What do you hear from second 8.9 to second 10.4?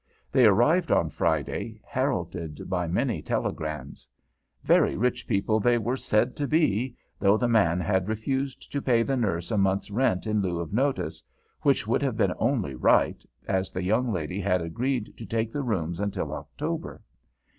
the nurse a month's rent